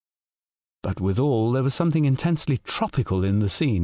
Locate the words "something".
1.75-2.05